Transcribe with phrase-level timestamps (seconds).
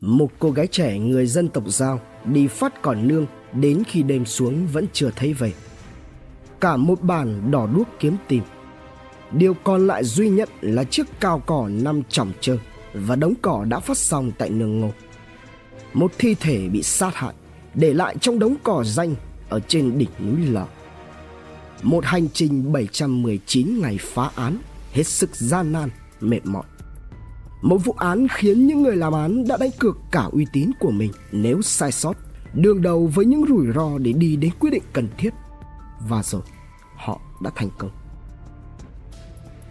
[0.00, 4.24] Một cô gái trẻ người dân tộc Giao đi phát cỏ nương đến khi đêm
[4.24, 5.52] xuống vẫn chưa thấy về.
[6.60, 8.42] Cả một bản đỏ đuốc kiếm tìm.
[9.30, 12.56] Điều còn lại duy nhất là chiếc cao cỏ nằm chỏng trơ
[12.94, 14.90] và đống cỏ đã phát xong tại nương ngô.
[15.92, 17.34] Một thi thể bị sát hại,
[17.74, 19.14] để lại trong đống cỏ danh
[19.48, 20.66] ở trên đỉnh núi Lở.
[21.82, 24.58] Một hành trình 719 ngày phá án
[24.92, 25.90] hết sức gian nan,
[26.20, 26.64] mệt mỏi.
[27.62, 30.90] Một vụ án khiến những người làm án đã đánh cược cả uy tín của
[30.90, 32.16] mình nếu sai sót,
[32.54, 35.30] đương đầu với những rủi ro để đi đến quyết định cần thiết.
[36.08, 36.42] Và rồi,
[36.96, 37.90] họ đã thành công.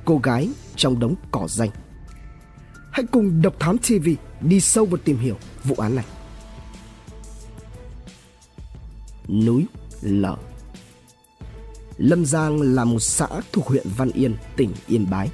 [0.06, 1.70] Cô gái trong đống cỏ danh
[2.92, 4.10] Hãy cùng Độc Thám TV
[4.42, 6.06] đi sâu vào tìm hiểu vụ án này.
[9.28, 9.66] Núi
[10.02, 10.36] Lở
[11.98, 15.30] Lâm Giang là một xã thuộc huyện Văn Yên, tỉnh Yên Bái.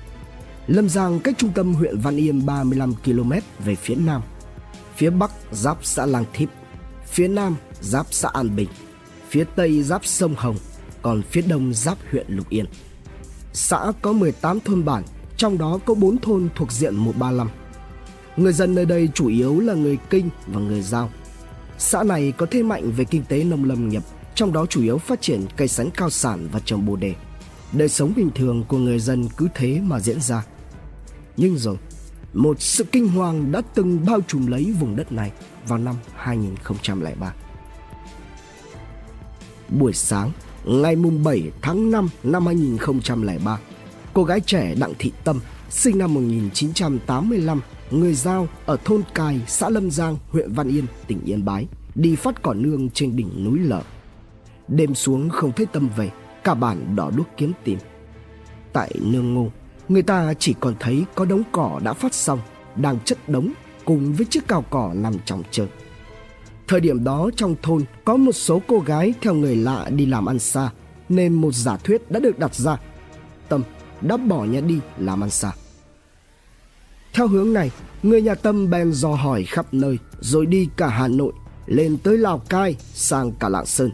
[0.67, 3.31] Lâm Giang cách trung tâm huyện Văn Yên 35 km
[3.65, 4.21] về phía nam.
[4.95, 6.49] Phía bắc giáp xã Lang Thíp,
[7.05, 8.69] phía nam giáp xã An Bình,
[9.29, 10.55] phía tây giáp sông Hồng,
[11.01, 12.65] còn phía đông giáp huyện Lục Yên.
[13.53, 15.03] Xã có 18 thôn bản,
[15.37, 17.49] trong đó có 4 thôn thuộc diện 135.
[18.37, 21.09] Người dân nơi đây chủ yếu là người Kinh và người Giao.
[21.77, 24.03] Xã này có thế mạnh về kinh tế nông lâm nghiệp,
[24.35, 27.15] trong đó chủ yếu phát triển cây sắn cao sản và trồng bồ đề.
[27.73, 30.43] Đời sống bình thường của người dân cứ thế mà diễn ra.
[31.37, 31.77] Nhưng rồi,
[32.33, 35.31] một sự kinh hoàng đã từng bao trùm lấy vùng đất này
[35.67, 37.33] vào năm 2003.
[39.69, 40.31] Buổi sáng,
[40.65, 43.59] ngày mùng 7 tháng 5 năm 2003,
[44.13, 45.39] cô gái trẻ Đặng Thị Tâm,
[45.69, 47.61] sinh năm 1985,
[47.91, 52.15] người Giao ở thôn Cài, xã Lâm Giang, huyện Văn Yên, tỉnh Yên Bái, đi
[52.15, 53.81] phát cỏ nương trên đỉnh núi Lở.
[54.67, 56.11] Đêm xuống không thấy Tâm về,
[56.43, 57.79] cả bản đỏ đuốc kiếm tìm.
[58.73, 59.51] Tại nương ngô,
[59.89, 62.39] người ta chỉ còn thấy có đống cỏ đã phát xong,
[62.75, 63.53] đang chất đống
[63.85, 65.65] cùng với chiếc cao cỏ nằm trong chợ.
[66.67, 70.25] Thời điểm đó trong thôn có một số cô gái theo người lạ đi làm
[70.25, 70.69] ăn xa,
[71.09, 72.77] nên một giả thuyết đã được đặt ra.
[73.49, 73.63] Tâm
[74.01, 75.51] đã bỏ nhà đi làm ăn xa.
[77.13, 77.71] Theo hướng này,
[78.03, 81.33] người nhà Tâm bèn dò hỏi khắp nơi, rồi đi cả Hà Nội,
[81.65, 83.91] lên tới Lào Cai, sang cả Lạng Sơn.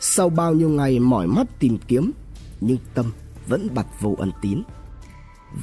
[0.00, 2.10] Sau bao nhiêu ngày mỏi mắt tìm kiếm,
[2.60, 3.12] nhưng Tâm
[3.46, 4.62] vẫn bặt vô ân tín.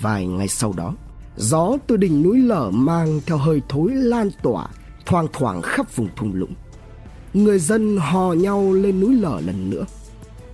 [0.02, 0.94] Vài ngày sau đó,
[1.38, 4.68] gió từ đỉnh núi lở mang theo hơi thối lan tỏa,
[5.06, 6.54] thoang thoảng khắp vùng thung lũng.
[7.34, 9.86] Người dân hò nhau lên núi lở lần nữa.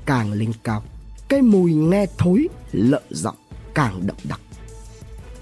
[0.05, 0.83] Càng lên cao,
[1.27, 3.35] cái mùi nghe thối, lợn giọng
[3.73, 4.39] càng đậm đặc.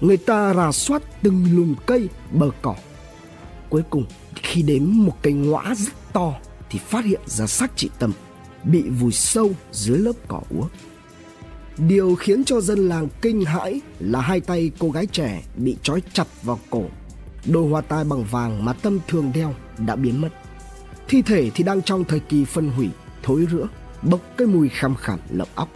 [0.00, 2.74] Người ta rà soát từng lùm cây, bờ cỏ.
[3.68, 4.04] Cuối cùng,
[4.34, 6.32] khi đến một cây ngõa rất to
[6.70, 8.12] thì phát hiện ra xác chị Tâm
[8.64, 10.66] bị vùi sâu dưới lớp cỏ úa.
[11.86, 16.02] Điều khiến cho dân làng kinh hãi là hai tay cô gái trẻ bị trói
[16.12, 16.84] chặt vào cổ.
[17.46, 19.54] Đôi hoa tai bằng vàng mà Tâm thường đeo
[19.86, 20.28] đã biến mất.
[21.08, 22.88] Thi thể thì đang trong thời kỳ phân hủy,
[23.22, 23.68] thối rữa,
[24.02, 25.68] bốc cái mùi khăm khẳn lợm óc.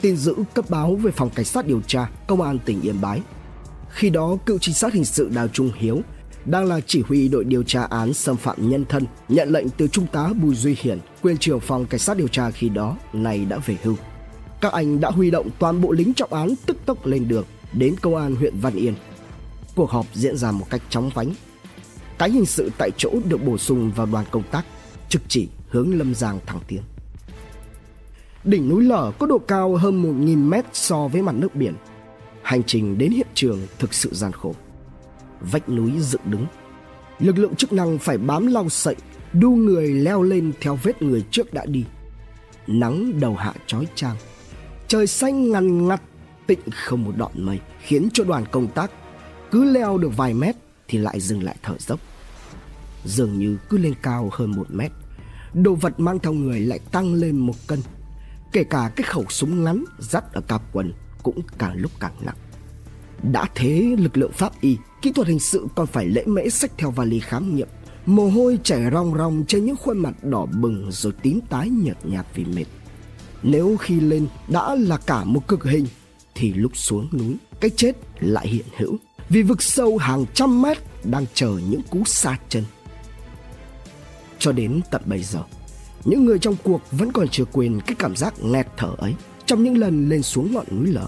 [0.00, 3.20] Tin dữ cấp báo về phòng cảnh sát điều tra công an tỉnh Yên Bái.
[3.90, 6.00] Khi đó, cựu trinh sát hình sự Đào Trung Hiếu
[6.44, 9.88] đang là chỉ huy đội điều tra án xâm phạm nhân thân, nhận lệnh từ
[9.88, 13.44] trung tá Bùi Duy Hiển, quyền trưởng phòng cảnh sát điều tra khi đó, này
[13.44, 13.96] đã về hưu.
[14.60, 17.94] Các anh đã huy động toàn bộ lính trọng án tức tốc lên đường đến
[18.02, 18.94] công an huyện Văn Yên.
[19.74, 21.30] Cuộc họp diễn ra một cách chóng vánh.
[22.18, 24.64] Cái hình sự tại chỗ được bổ sung vào đoàn công tác,
[25.08, 26.80] trực chỉ hướng Lâm Giang thẳng tiến.
[28.44, 31.74] Đỉnh núi lở có độ cao hơn 1.000 mét so với mặt nước biển.
[32.42, 34.54] Hành trình đến hiện trường thực sự gian khổ.
[35.40, 36.46] Vách núi dựng đứng.
[37.18, 38.96] Lực lượng chức năng phải bám lau sậy,
[39.32, 41.84] đu người leo lên theo vết người trước đã đi.
[42.66, 44.16] Nắng đầu hạ chói chang.
[44.90, 46.02] Trời xanh ngằn ngặt,
[46.46, 48.90] tịnh không một đoạn mây, khiến cho đoàn công tác
[49.50, 50.56] cứ leo được vài mét
[50.88, 52.00] thì lại dừng lại thở dốc.
[53.04, 54.90] Dường như cứ lên cao hơn một mét,
[55.54, 57.78] đồ vật mang theo người lại tăng lên một cân
[58.52, 60.92] Kể cả cái khẩu súng ngắn dắt ở cặp quần
[61.22, 62.36] cũng càng lúc càng nặng.
[63.32, 66.70] Đã thế lực lượng pháp y, kỹ thuật hình sự còn phải lễ mễ sách
[66.78, 67.68] theo vali khám nghiệm.
[68.06, 72.06] Mồ hôi chảy rong rong trên những khuôn mặt đỏ bừng rồi tím tái nhợt
[72.06, 72.66] nhạt vì mệt.
[73.42, 75.86] Nếu khi lên đã là cả một cực hình
[76.34, 78.96] thì lúc xuống núi cái chết lại hiện hữu
[79.28, 82.64] vì vực sâu hàng trăm mét đang chờ những cú xa chân.
[84.38, 85.42] Cho đến tận bây giờ,
[86.04, 89.14] những người trong cuộc vẫn còn chưa quên cái cảm giác nghẹt thở ấy
[89.46, 91.06] trong những lần lên xuống ngọn núi lở.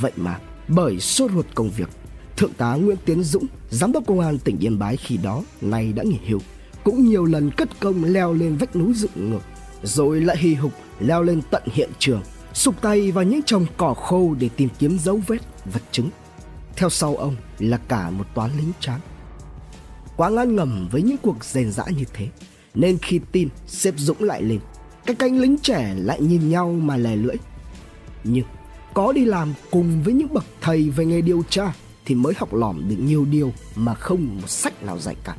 [0.00, 0.38] Vậy mà,
[0.68, 1.88] bởi sốt ruột công việc,
[2.36, 5.92] Thượng tá Nguyễn Tiến Dũng, giám đốc công an tỉnh Yên Bái khi đó nay
[5.92, 6.40] đã nghỉ hưu,
[6.84, 9.42] cũng nhiều lần cất công leo lên vách núi dựng ngược,
[9.82, 12.22] rồi lại hì hục leo lên tận hiện trường,
[12.54, 16.10] sụp tay vào những chồng cỏ khô để tìm kiếm dấu vết, vật chứng.
[16.76, 19.00] Theo sau ông là cả một toán lính tráng.
[20.16, 22.28] quá ngán ngầm với những cuộc rèn rã như thế
[22.74, 24.58] nên khi tin xếp dũng lại lên
[25.06, 27.36] các cánh lính trẻ lại nhìn nhau mà lè lưỡi
[28.24, 28.44] nhưng
[28.94, 32.54] có đi làm cùng với những bậc thầy về nghề điều tra thì mới học
[32.54, 35.36] lỏm được nhiều điều mà không một sách nào dạy cả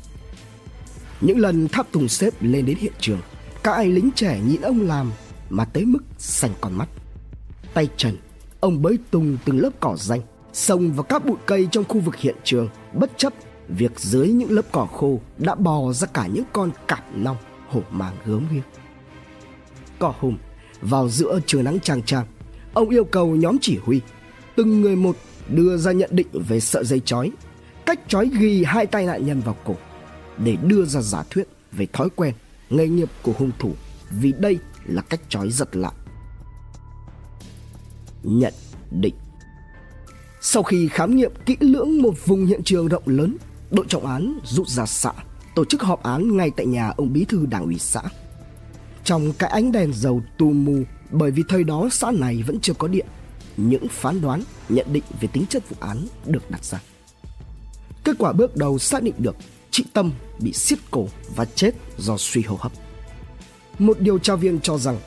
[1.22, 3.20] những lần tháp tùng xếp lên đến hiện trường
[3.70, 5.12] các anh lính trẻ nhìn ông làm
[5.50, 6.90] mà tới mức xanh con mắt.
[7.74, 8.18] Tay trần
[8.60, 10.22] ông bới tung từng lớp cỏ danh
[10.54, 13.34] sông vào các bụi cây trong khu vực hiện trường bất chấp
[13.68, 17.38] việc dưới những lớp cỏ khô đã bò ra cả những con cạp long
[17.68, 18.64] hổ mang gớm ghiếc.
[20.00, 20.38] Cỏ hùng,
[20.82, 22.26] vào giữa trưa nắng trang trang,
[22.74, 24.02] ông yêu cầu nhóm chỉ huy
[24.56, 25.16] từng người một
[25.48, 27.32] đưa ra nhận định về sợi dây chói
[27.86, 29.76] cách chói ghi hai tay nạn nhân vào cổ
[30.38, 32.34] để đưa ra giả thuyết về thói quen
[32.70, 33.74] nghề nghiệp của hung thủ,
[34.10, 35.92] vì đây là cách trói giật lạ
[38.24, 38.54] nhận
[38.92, 39.16] định.
[40.42, 43.38] Sau khi khám nghiệm kỹ lưỡng một vùng hiện trường rộng lớn,
[43.72, 45.12] đội trọng án rút ra xã,
[45.56, 48.02] tổ chức họp án ngay tại nhà ông bí thư đảng ủy xã.
[49.04, 52.74] Trong cái ánh đèn dầu tù mù, bởi vì thời đó xã này vẫn chưa
[52.74, 53.06] có điện,
[53.58, 56.82] những phán đoán, nhận định về tính chất vụ án được đặt ra.
[58.04, 59.36] Kết quả bước đầu xác định được
[59.72, 62.72] chị tâm bị xiết cổ và chết do suy hô hấp
[63.80, 64.98] một điều tra viên cho rằng,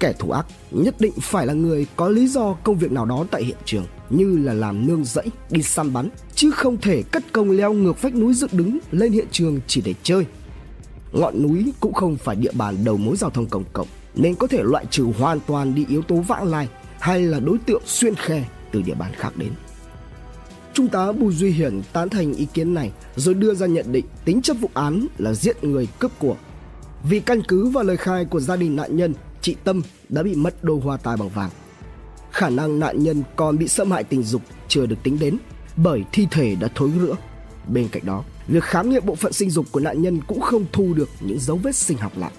[0.00, 3.26] kẻ thủ ác nhất định phải là người có lý do công việc nào đó
[3.30, 7.32] tại hiện trường, như là làm nương rẫy, đi săn bắn, chứ không thể cất
[7.32, 10.26] công leo ngược vách núi dựng đứng lên hiện trường chỉ để chơi
[11.12, 14.46] ngọn núi cũng không phải địa bàn đầu mối giao thông công cộng, nên có
[14.46, 16.68] thể loại trừ hoàn toàn đi yếu tố vãng lai
[17.00, 19.50] hay là đối tượng xuyên khe từ địa bàn khác đến.
[20.74, 24.04] Trung tá Bùi Duy Hiển tán thành ý kiến này rồi đưa ra nhận định
[24.24, 26.36] tính chất vụ án là giết người cướp của.
[27.02, 30.34] Vì căn cứ vào lời khai của gia đình nạn nhân, chị Tâm đã bị
[30.34, 31.50] mất đôi hoa tai bằng vàng.
[32.30, 35.38] Khả năng nạn nhân còn bị xâm hại tình dục chưa được tính đến
[35.76, 37.16] bởi thi thể đã thối rữa.
[37.68, 40.64] Bên cạnh đó, việc khám nghiệm bộ phận sinh dục của nạn nhân cũng không
[40.72, 42.30] thu được những dấu vết sinh học lạ.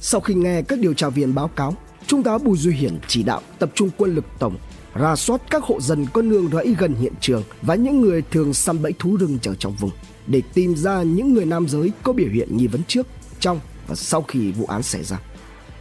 [0.00, 1.74] Sau khi nghe các điều tra viên báo cáo,
[2.06, 4.56] Trung tá Bùi Duy Hiển chỉ đạo tập trung quân lực tổng
[4.94, 8.54] ra soát các hộ dân có nương rẫy gần hiện trường và những người thường
[8.54, 9.90] săn bẫy thú rừng trở trong vùng
[10.26, 13.06] để tìm ra những người nam giới có biểu hiện nghi vấn trước,
[13.40, 15.20] trong và sau khi vụ án xảy ra.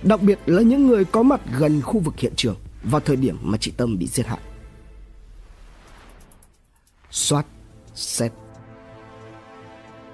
[0.04, 3.38] Đặc biệt là những người có mặt gần khu vực hiện trường vào thời điểm
[3.42, 4.40] mà chị Tâm bị giết hại.
[7.12, 7.46] Soát,
[7.96, 8.32] xét.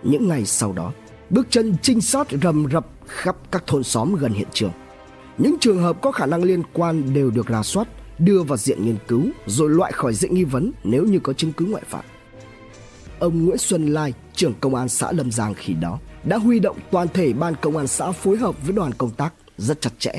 [0.03, 0.93] Những ngày sau đó,
[1.29, 4.71] bước chân trinh sát rầm rập khắp các thôn xóm gần hiện trường.
[5.37, 7.87] Những trường hợp có khả năng liên quan đều được rà soát,
[8.19, 11.53] đưa vào diện nghiên cứu rồi loại khỏi diện nghi vấn nếu như có chứng
[11.53, 12.05] cứ ngoại phạm.
[13.19, 16.77] Ông Nguyễn Xuân Lai, trưởng công an xã Lâm Giang khi đó, đã huy động
[16.91, 20.11] toàn thể ban công an xã phối hợp với đoàn công tác rất chặt chẽ.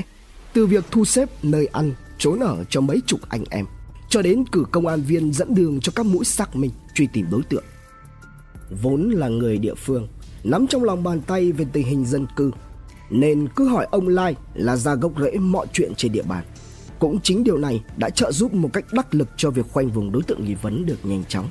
[0.53, 3.65] Từ việc thu xếp nơi ăn, trốn ở cho mấy chục anh em,
[4.09, 7.27] cho đến cử công an viên dẫn đường cho các mũi xác minh truy tìm
[7.31, 7.63] đối tượng.
[8.81, 10.07] Vốn là người địa phương,
[10.43, 12.51] nắm trong lòng bàn tay về tình hình dân cư
[13.09, 16.43] nên cứ hỏi ông Lai là ra gốc rễ mọi chuyện trên địa bàn.
[17.01, 20.11] Cũng chính điều này đã trợ giúp một cách đắc lực cho việc khoanh vùng
[20.11, 21.49] đối tượng nghi vấn được nhanh chóng.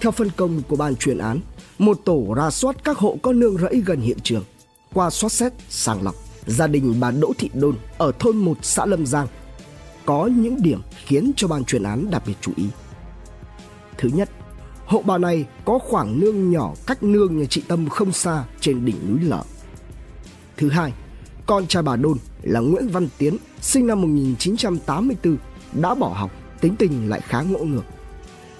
[0.00, 1.40] Theo phân công của ban chuyên án,
[1.78, 4.44] một tổ ra soát các hộ có nương rẫy gần hiện trường.
[4.94, 6.14] Qua soát xét, sàng lọc,
[6.46, 9.26] gia đình bà Đỗ Thị Đôn ở thôn 1 xã Lâm Giang
[10.06, 12.64] có những điểm khiến cho ban chuyên án đặc biệt chú ý.
[13.98, 14.30] Thứ nhất,
[14.86, 18.84] hộ bà này có khoảng nương nhỏ cách nương nhà chị Tâm không xa trên
[18.84, 19.42] đỉnh núi Lở.
[20.56, 20.92] Thứ hai,
[21.48, 25.36] con trai bà Đôn là Nguyễn Văn Tiến, sinh năm 1984,
[25.72, 27.84] đã bỏ học, tính tình lại khá ngỗ ngược.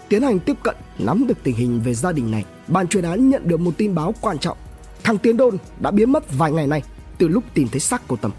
[0.08, 3.30] Tiến hành tiếp cận, nắm được tình hình về gia đình này, ban chuyên án
[3.30, 4.58] nhận được một tin báo quan trọng.
[5.02, 6.82] Thằng Tiến Đôn đã biến mất vài ngày nay
[7.18, 8.30] từ lúc tìm thấy xác của Tâm.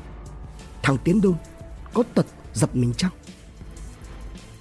[0.83, 1.33] Thằng Tiến Đôn
[1.93, 3.11] có tật giật mình chăng?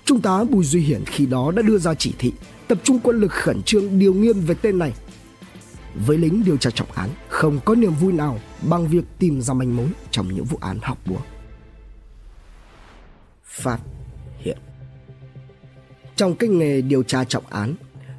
[0.05, 2.33] Trung tá Bùi Duy Hiển khi đó đã đưa ra chỉ thị
[2.69, 4.93] tập trung quân lực khẩn trương điều nghiêm về tên này.
[5.95, 9.55] Với lính điều tra trọng án, không có niềm vui nào bằng việc tìm ra
[9.55, 11.21] manh mối trong những vụ án học búa.
[13.45, 13.79] Phát
[14.39, 14.59] hiện
[16.17, 17.75] Trong cái nghề điều tra trọng án,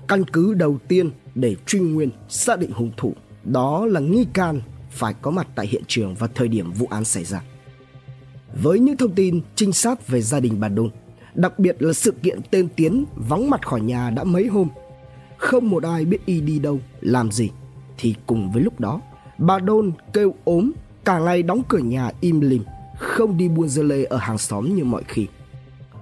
[0.07, 4.61] căn cứ đầu tiên để truy nguyên xác định hung thủ đó là nghi can
[4.89, 7.41] phải có mặt tại hiện trường vào thời điểm vụ án xảy ra.
[8.61, 10.89] Với những thông tin trinh sát về gia đình bà Đôn,
[11.35, 14.69] đặc biệt là sự kiện tên Tiến vắng mặt khỏi nhà đã mấy hôm,
[15.37, 17.49] không một ai biết y đi đâu, làm gì,
[17.99, 19.01] thì cùng với lúc đó
[19.39, 20.71] Bà Đôn kêu ốm,
[21.05, 22.63] cả ngày đóng cửa nhà im lìm,
[22.97, 25.27] không đi buôn dưa lê ở hàng xóm như mọi khi.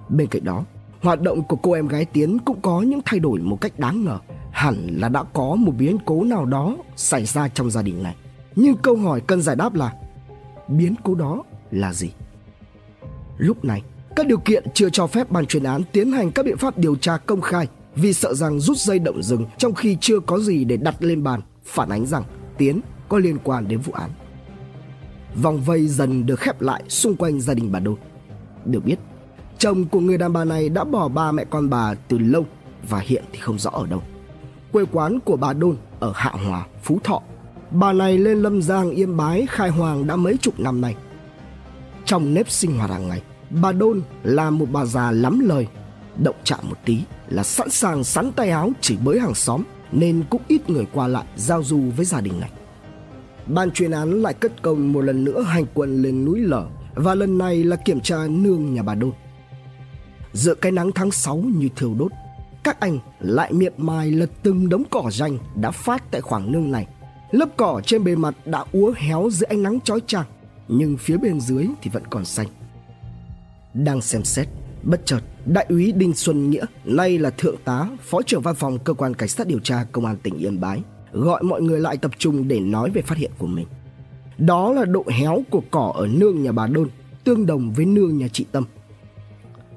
[0.08, 0.64] Bên cạnh đó,
[1.02, 4.04] hoạt động của cô em gái Tiến cũng có những thay đổi một cách đáng
[4.04, 4.18] ngờ.
[4.52, 8.14] Hẳn là đã có một biến cố nào đó xảy ra trong gia đình này.
[8.56, 9.92] Nhưng câu hỏi cần giải đáp là
[10.68, 12.10] biến cố đó là gì?
[13.38, 13.82] Lúc này,
[14.16, 16.96] các điều kiện chưa cho phép ban chuyên án tiến hành các biện pháp điều
[16.96, 20.64] tra công khai vì sợ rằng rút dây động rừng trong khi chưa có gì
[20.64, 22.24] để đặt lên bàn, phản ánh rằng
[22.58, 24.10] Tiến có liên quan đến vụ án.
[25.42, 27.96] Vòng vây dần được khép lại xung quanh gia đình bà Đôn.
[28.64, 28.96] Được biết,
[29.58, 32.46] chồng của người đàn bà này đã bỏ ba mẹ con bà từ lâu
[32.88, 34.02] và hiện thì không rõ ở đâu.
[34.72, 37.22] Quê quán của bà Đôn ở Hạ Hòa, Phú Thọ.
[37.70, 40.96] Bà này lên Lâm Giang Yên Bái khai hoàng đã mấy chục năm nay.
[42.04, 45.66] Trong nếp sinh hoạt hàng ngày, bà Đôn là một bà già lắm lời,
[46.22, 50.24] động chạm một tí là sẵn sàng sắn tay áo chỉ bới hàng xóm nên
[50.30, 52.50] cũng ít người qua lại giao du với gia đình này.
[53.46, 57.14] Ban chuyên án lại cất công một lần nữa hành quân lên núi lở và
[57.14, 59.12] lần này là kiểm tra nương nhà bà Đôn.
[60.32, 62.12] Giữa cái nắng tháng 6 như thiêu đốt,
[62.64, 66.70] các anh lại miệt mài lật từng đống cỏ ranh đã phát tại khoảng nương
[66.70, 66.86] này.
[67.30, 70.26] Lớp cỏ trên bề mặt đã úa héo dưới ánh nắng chói chang,
[70.68, 72.46] nhưng phía bên dưới thì vẫn còn xanh.
[73.74, 74.48] Đang xem xét,
[74.82, 78.78] bất chợt đại úy Đinh Xuân Nghĩa, nay là thượng tá, phó trưởng văn phòng
[78.78, 80.82] cơ quan cảnh sát điều tra công an tỉnh Yên Bái,
[81.12, 83.66] gọi mọi người lại tập trung để nói về phát hiện của mình.
[84.38, 86.88] Đó là độ héo của cỏ ở nương nhà bà Đôn,
[87.24, 88.64] tương đồng với nương nhà chị Tâm.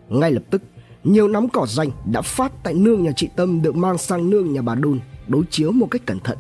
[0.10, 0.62] Ngay lập tức,
[1.04, 4.54] nhiều nắm cỏ danh đã phát tại nương nhà chị Tâm được mang sang nương
[4.54, 6.38] nhà bà Đôn đối chiếu một cách cẩn thận.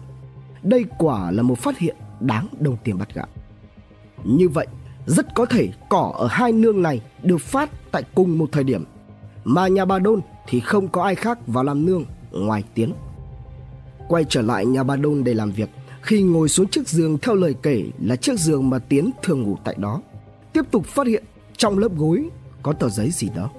[0.63, 3.27] Đây quả là một phát hiện đáng đồng tiền bắt gạo.
[4.23, 4.67] Như vậy,
[5.05, 8.85] rất có thể cỏ ở hai nương này được phát tại cùng một thời điểm,
[9.43, 12.93] mà nhà bà Đôn thì không có ai khác vào làm nương ngoài Tiến.
[14.07, 15.69] Quay trở lại nhà bà Đôn để làm việc,
[16.01, 19.57] khi ngồi xuống chiếc giường theo lời kể là chiếc giường mà Tiến thường ngủ
[19.63, 20.01] tại đó,
[20.53, 21.23] tiếp tục phát hiện
[21.57, 22.29] trong lớp gối
[22.63, 23.49] có tờ giấy gì đó.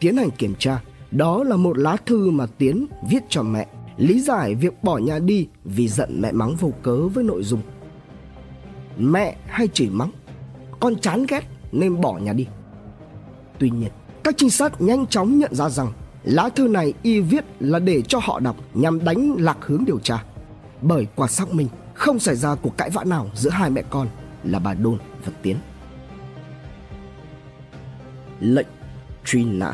[0.00, 4.20] Tiến hành kiểm tra, đó là một lá thư mà Tiến viết cho mẹ, lý
[4.20, 7.60] giải việc bỏ nhà đi vì giận mẹ mắng vô cớ với nội dung.
[8.98, 10.10] Mẹ hay chửi mắng,
[10.80, 11.42] con chán ghét
[11.72, 12.46] nên bỏ nhà đi.
[13.58, 13.90] Tuy nhiên,
[14.24, 15.92] các trinh sát nhanh chóng nhận ra rằng
[16.24, 19.98] lá thư này y viết là để cho họ đọc nhằm đánh lạc hướng điều
[19.98, 20.24] tra.
[20.82, 24.08] Bởi qua xác minh không xảy ra cuộc cãi vã nào giữa hai mẹ con
[24.44, 25.56] là bà Đôn và Tiến.
[28.40, 28.66] Lệnh
[29.24, 29.72] truy nã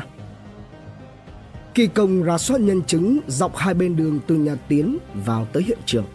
[1.73, 5.63] Kỳ công ra soát nhân chứng dọc hai bên đường từ nhà Tiến vào tới
[5.63, 6.05] hiện trường.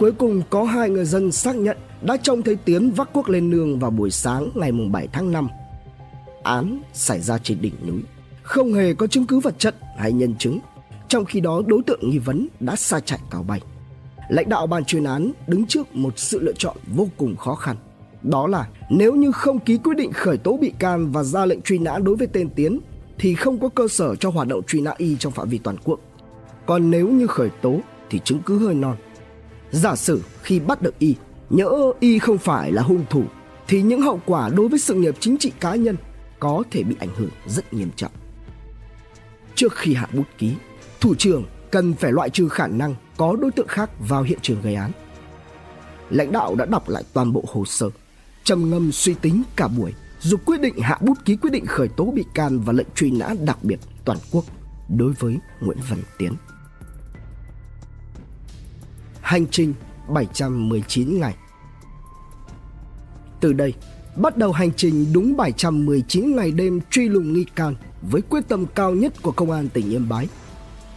[0.00, 3.50] Cuối cùng có hai người dân xác nhận đã trông thấy Tiến vác cuốc lên
[3.50, 5.48] nương vào buổi sáng ngày 7 tháng 5.
[6.42, 8.00] Án xảy ra trên đỉnh núi,
[8.42, 10.58] không hề có chứng cứ vật chất hay nhân chứng.
[11.08, 13.60] Trong khi đó đối tượng nghi vấn đã xa chạy cào bay.
[14.28, 17.76] Lãnh đạo ban chuyên án đứng trước một sự lựa chọn vô cùng khó khăn.
[18.22, 21.62] Đó là nếu như không ký quyết định khởi tố bị can và ra lệnh
[21.62, 22.80] truy nã đối với tên Tiến
[23.18, 25.76] thì không có cơ sở cho hoạt động truy nã y trong phạm vi toàn
[25.84, 26.00] quốc.
[26.66, 27.80] Còn nếu như khởi tố
[28.10, 28.96] thì chứng cứ hơi non.
[29.70, 31.14] Giả sử khi bắt được y,
[31.50, 33.24] nhỡ y không phải là hung thủ
[33.68, 35.96] thì những hậu quả đối với sự nghiệp chính trị cá nhân
[36.40, 38.12] có thể bị ảnh hưởng rất nghiêm trọng.
[39.54, 40.54] Trước khi hạ bút ký,
[41.00, 44.62] thủ trưởng cần phải loại trừ khả năng có đối tượng khác vào hiện trường
[44.62, 44.90] gây án.
[46.10, 47.90] Lãnh đạo đã đọc lại toàn bộ hồ sơ,
[48.44, 51.88] trầm ngâm suy tính cả buổi dù quyết định hạ bút ký quyết định khởi
[51.88, 54.44] tố bị can và lệnh truy nã đặc biệt toàn quốc
[54.88, 56.32] đối với Nguyễn Văn Tiến.
[59.30, 59.74] Hành trình
[60.08, 61.34] 719 ngày
[63.40, 63.74] Từ đây,
[64.16, 68.66] bắt đầu hành trình đúng 719 ngày đêm truy lùng nghi can với quyết tâm
[68.74, 70.28] cao nhất của công an tỉnh Yên Bái.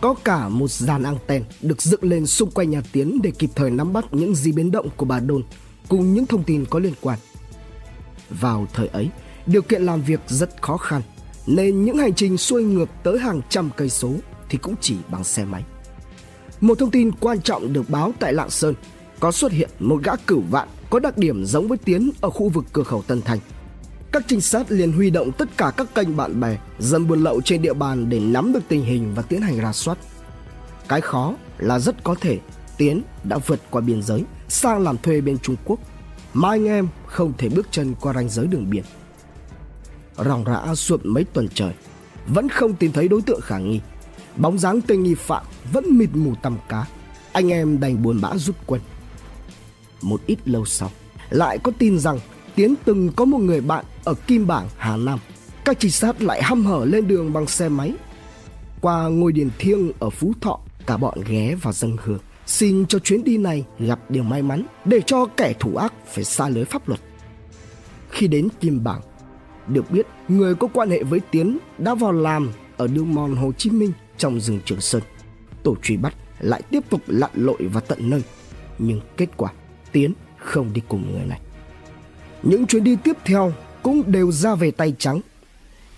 [0.02, 3.72] Có cả một dàn anten được dựng lên xung quanh nhà Tiến để kịp thời
[3.72, 5.44] nắm bắt những di biến động của bà Đôn
[5.90, 7.20] cùng những thông tin có liên quan.
[8.30, 9.10] Vào thời ấy,
[9.46, 11.02] điều kiện làm việc rất khó khăn,
[11.48, 14.14] nên những hành trình xuôi ngược tới hàng trăm cây số
[14.50, 15.64] thì cũng chỉ bằng xe máy.
[16.64, 18.74] Một thông tin quan trọng được báo tại Lạng Sơn
[19.20, 22.50] có xuất hiện một gã cửu vạn có đặc điểm giống với Tiến ở khu
[22.50, 23.40] vực cửa khẩu Tân Thành.
[24.12, 27.42] Các trinh sát liền huy động tất cả các kênh bạn bè, dân buôn lậu
[27.42, 29.98] trên địa bàn để nắm được tình hình và tiến hành rà soát.
[30.88, 32.40] Cái khó là rất có thể
[32.78, 35.80] Tiến đã vượt qua biên giới sang làm thuê bên Trung Quốc
[36.34, 38.84] mà anh em không thể bước chân qua ranh giới đường biển.
[40.18, 41.74] Ròng rã suốt mấy tuần trời,
[42.28, 43.80] vẫn không tìm thấy đối tượng khả nghi.
[44.38, 46.86] Bóng dáng tên nghi phạm vẫn mịt mù tầm cá.
[47.32, 48.82] Anh em đành buồn bã rút quân.
[50.02, 50.92] Một ít lâu sau,
[51.30, 52.20] lại có tin rằng
[52.56, 55.20] Tiến từng có một người bạn ở Kim Bảng, Hà Nam.
[55.66, 57.94] Các trinh sát lại hăm hở lên đường bằng xe máy.
[58.82, 63.00] Qua ngôi đền thiêng ở Phú Thọ, cả bọn ghé vào dân hương Xin cho
[63.00, 66.66] chuyến đi này gặp điều may mắn để cho kẻ thủ ác phải xa lưới
[66.66, 67.00] pháp luật.
[68.10, 69.02] Khi đến Kim Bảng,
[69.68, 73.52] được biết người có quan hệ với Tiến đã vào làm ở đường mòn Hồ
[73.58, 73.92] Chí Minh
[74.24, 75.02] trong rừng Trường Sơn.
[75.64, 78.24] Tổ truy bắt lại tiếp tục lặn lội vào tận nơi.
[78.80, 79.52] Nhưng kết quả
[79.92, 81.40] Tiến không đi cùng người này.
[82.44, 83.54] Những chuyến đi tiếp theo
[83.84, 85.22] cũng đều ra về tay trắng.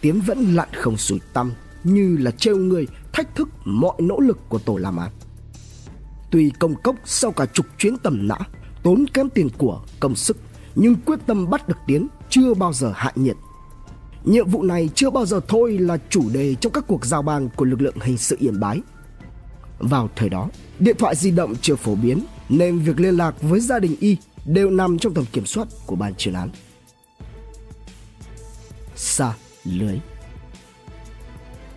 [0.01, 1.51] Tiến vẫn lặn không sủi tăm
[1.83, 5.11] như là trêu người thách thức mọi nỗ lực của tổ làm án.
[6.31, 8.37] Tuy công cốc sau cả chục chuyến tầm nã,
[8.83, 10.37] tốn kém tiền của, công sức,
[10.75, 13.35] nhưng quyết tâm bắt được Tiến chưa bao giờ hạ nhiệt.
[14.25, 17.49] Nhiệm vụ này chưa bao giờ thôi là chủ đề trong các cuộc giao ban
[17.49, 18.81] của lực lượng hình sự Yên Bái.
[19.79, 23.59] Vào thời đó, điện thoại di động chưa phổ biến nên việc liên lạc với
[23.59, 26.49] gia đình Y đều nằm trong tầm kiểm soát của ban chuyên án.
[28.95, 29.99] Xa lưới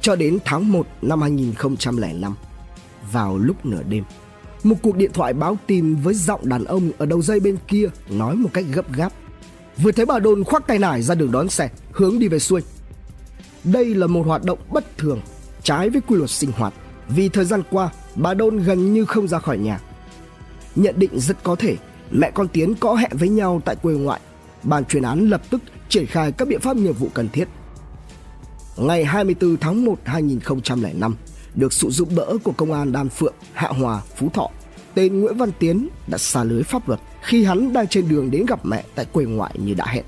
[0.01, 2.35] Cho đến tháng 1 năm 2005,
[3.13, 4.05] vào lúc nửa đêm,
[4.65, 7.89] một cuộc điện thoại báo tin với giọng đàn ông ở đầu dây bên kia
[8.11, 9.13] nói một cách gấp gáp.
[9.83, 12.61] Vừa thấy bà Đôn khoác tay nải ra đường đón xe, hướng đi về xuôi.
[13.65, 15.21] Đây là một hoạt động bất thường,
[15.63, 16.75] trái với quy luật sinh hoạt,
[17.09, 19.81] vì thời gian qua bà Đôn gần như không ra khỏi nhà.
[20.77, 21.77] Nhận định rất có thể
[22.11, 24.21] mẹ con Tiến có hẹn với nhau tại quê ngoại.
[24.63, 27.49] Ban chuyên án lập tức triển khai các biện pháp nghiệp vụ cần thiết.
[28.77, 31.15] Ngày 24 tháng 1 2005,
[31.55, 34.51] được sự giúp đỡ của công an Đan Phượng, Hạ Hòa, Phú Thọ,
[34.99, 38.47] tên Nguyễn Văn Tiến đã xa lưới pháp luật khi hắn đang trên đường đến
[38.47, 40.05] gặp mẹ tại quê ngoại như đã hẹn.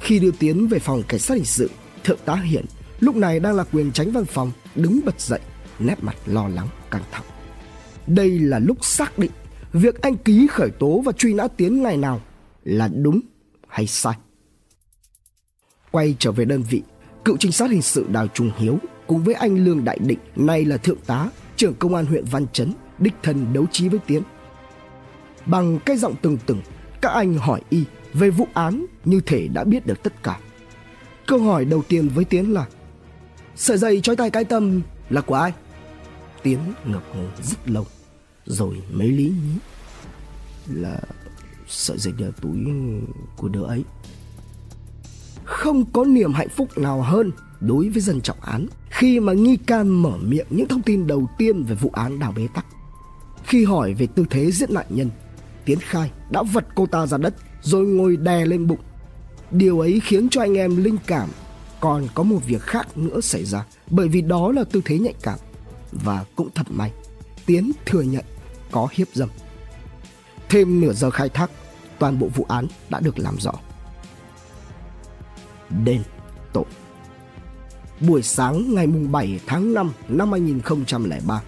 [0.00, 1.70] Khi đưa Tiến về phòng cảnh sát hình sự,
[2.04, 2.64] thượng tá Hiển
[3.00, 5.40] lúc này đang là quyền tránh văn phòng đứng bật dậy,
[5.78, 7.24] nét mặt lo lắng căng thẳng.
[8.06, 9.30] Đây là lúc xác định
[9.72, 12.20] việc anh ký khởi tố và truy nã Tiến ngày nào
[12.64, 13.20] là đúng
[13.68, 14.14] hay sai.
[15.90, 16.82] Quay trở về đơn vị,
[17.24, 20.64] cựu trinh sát hình sự Đào Trung Hiếu cùng với anh Lương Đại Định, nay
[20.64, 24.22] là thượng tá, trưởng công an huyện Văn Chấn, đích thân đấu trí với Tiến.
[25.46, 26.62] Bằng cái giọng từng từng,
[27.00, 30.38] các anh hỏi y về vụ án như thể đã biết được tất cả.
[31.26, 32.66] Câu hỏi đầu tiên với Tiến là
[33.56, 35.52] Sợi dây trói tay cái tâm là của ai?
[36.42, 37.86] Tiến ngập ngừng rất lâu
[38.46, 39.58] Rồi mấy lý nhí
[40.66, 41.00] Là
[41.68, 42.58] sợi dây ở túi
[43.36, 43.84] của đứa ấy
[45.44, 49.56] Không có niềm hạnh phúc nào hơn đối với dân trọng án khi mà nghi
[49.56, 52.66] can mở miệng những thông tin đầu tiên về vụ án đào bế tắc.
[53.48, 55.10] Khi hỏi về tư thế giết nạn nhân,
[55.64, 58.78] Tiến khai đã vật cô ta ra đất rồi ngồi đè lên bụng.
[59.50, 61.28] Điều ấy khiến cho anh em linh cảm
[61.80, 65.14] còn có một việc khác nữa xảy ra bởi vì đó là tư thế nhạy
[65.22, 65.38] cảm
[65.92, 66.92] và cũng thật may
[67.46, 68.24] Tiến thừa nhận
[68.70, 69.28] có hiếp dâm.
[70.48, 71.50] Thêm nửa giờ khai thác,
[71.98, 73.52] toàn bộ vụ án đã được làm rõ.
[75.84, 76.02] Đền
[76.52, 76.64] tội
[78.00, 81.42] Buổi sáng ngày 7 tháng 5 năm 2003,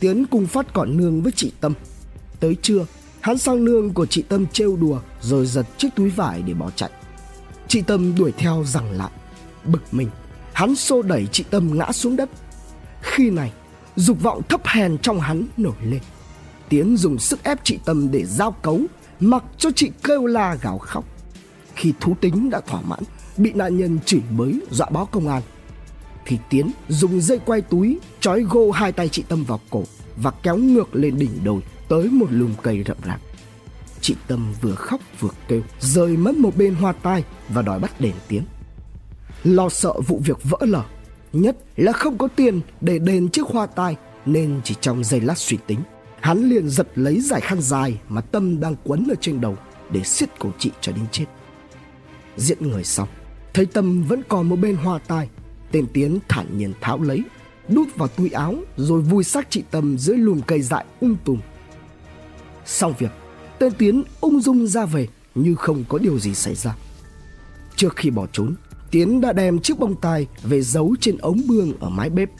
[0.00, 1.74] Tiến cùng phát cỏ nương với chị Tâm.
[2.40, 2.86] Tới trưa,
[3.20, 6.70] hắn sang nương của chị Tâm trêu đùa rồi giật chiếc túi vải để bỏ
[6.70, 6.90] chạy.
[7.68, 9.10] Chị Tâm đuổi theo rằng lại.
[9.64, 10.10] Bực mình,
[10.52, 12.30] hắn xô đẩy chị Tâm ngã xuống đất.
[13.02, 13.52] Khi này,
[13.96, 16.00] dục vọng thấp hèn trong hắn nổi lên.
[16.68, 18.80] Tiến dùng sức ép chị Tâm để giao cấu,
[19.20, 21.04] mặc cho chị kêu la gào khóc.
[21.74, 23.02] Khi thú tính đã thỏa mãn,
[23.36, 25.42] bị nạn nhân chửi bới dọa báo công an
[26.26, 29.84] thì Tiến dùng dây quay túi trói gô hai tay chị Tâm vào cổ
[30.16, 33.20] và kéo ngược lên đỉnh đồi tới một lùm cây rậm rạp.
[34.00, 38.00] Chị Tâm vừa khóc vừa kêu, rời mất một bên hoa tai và đòi bắt
[38.00, 38.42] đền Tiến.
[39.44, 40.82] Lo sợ vụ việc vỡ lở,
[41.32, 45.38] nhất là không có tiền để đền chiếc hoa tai nên chỉ trong giây lát
[45.38, 45.80] suy tính,
[46.20, 49.56] hắn liền giật lấy giải khăn dài mà Tâm đang quấn ở trên đầu
[49.90, 51.26] để siết cổ chị cho đến chết.
[52.36, 53.08] Diễn người xong,
[53.54, 55.28] thấy Tâm vẫn còn một bên hoa tai
[55.76, 57.22] Tên Tiến thản nhiên tháo lấy,
[57.68, 61.40] đút vào túi áo rồi vui xác chị Tâm dưới lùm cây dại ung tùm.
[62.66, 63.10] Xong việc,
[63.58, 66.76] tên Tiến ung dung ra về như không có điều gì xảy ra.
[67.76, 68.54] Trước khi bỏ trốn,
[68.90, 72.30] Tiến đã đem chiếc bông tai về giấu trên ống bương ở mái bếp.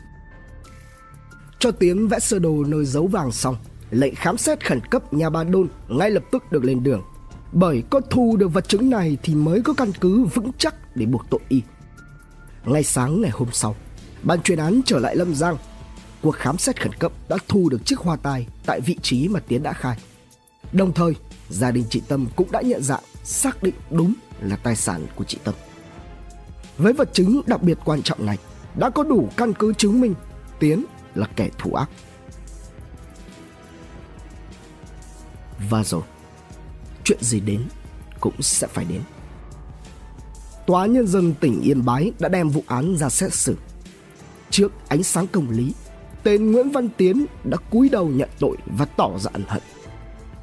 [1.59, 3.57] Cho Tiến vẽ sơ đồ nơi giấu vàng xong,
[3.91, 7.03] lệnh khám xét khẩn cấp nhà bà Đôn ngay lập tức được lên đường.
[7.53, 11.07] Bởi có thu được vật chứng này thì mới có căn cứ vững chắc để
[11.07, 11.63] buộc tội y.
[12.67, 13.77] Ngay sáng ngày hôm sau,
[14.23, 15.57] ban chuyên án trở lại Lâm Giang.
[16.23, 19.41] Cuộc khám xét khẩn cấp đã thu được chiếc hoa tai tại vị trí mà
[19.41, 19.99] Tiến đã khai.
[20.73, 21.13] Đồng thời,
[21.49, 25.25] gia đình chị Tâm cũng đã nhận dạng xác định đúng là tài sản của
[25.25, 25.55] chị Tâm.
[26.79, 28.39] Với vật chứng đặc biệt quan trọng này,
[28.77, 30.15] đã có đủ căn cứ chứng minh
[30.59, 31.91] Tiến là kẻ thủ ác.
[35.71, 36.03] Và rồi,
[37.05, 37.69] chuyện gì đến
[38.21, 39.01] cũng sẽ phải đến.
[40.67, 43.57] Tòa Nhân dân tỉnh Yên Bái đã đem vụ án ra xét xử.
[44.51, 45.73] Trước ánh sáng công lý,
[46.23, 49.63] tên Nguyễn Văn Tiến đã cúi đầu nhận tội và tỏ ra ân hận.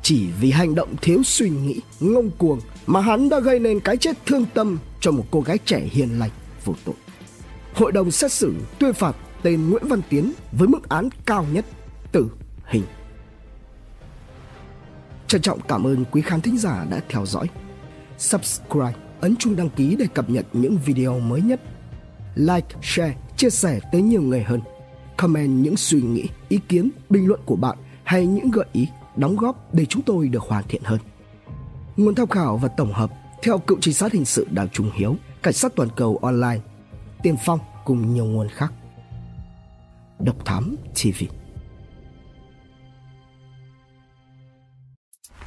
[0.01, 3.97] Chỉ vì hành động thiếu suy nghĩ, ngông cuồng mà hắn đã gây nên cái
[3.97, 6.29] chết thương tâm cho một cô gái trẻ hiền lành,
[6.65, 6.95] vô tội.
[7.73, 11.65] Hội đồng xét xử tuyên phạt tên Nguyễn Văn Tiến với mức án cao nhất,
[12.11, 12.27] tử
[12.65, 12.83] hình.
[15.27, 17.47] Trân trọng cảm ơn quý khán thính giả đã theo dõi.
[18.17, 21.61] Subscribe ấn chuông đăng ký để cập nhật những video mới nhất.
[22.35, 24.61] Like, share, chia sẻ tới nhiều người hơn.
[25.17, 29.35] comment những suy nghĩ, ý kiến, bình luận của bạn hay những gợi ý, đóng
[29.35, 30.99] góp để chúng tôi được hoàn thiện hơn.
[31.97, 33.11] Nguồn tham khảo và tổng hợp
[33.43, 36.59] theo cựu trinh sát hình sự Đào Trung Hiếu, cảnh sát toàn cầu online,
[37.23, 38.73] Tiên Phong cùng nhiều nguồn khác.
[40.19, 41.42] Độc Thám TV